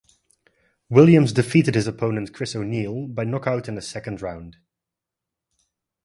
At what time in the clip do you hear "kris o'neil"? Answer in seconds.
2.33-3.05